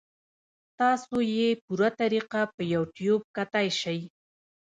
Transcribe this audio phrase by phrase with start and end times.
[0.79, 3.99] تاسو ئې پوره طريقه پۀ يو ټيوب کتے شئ-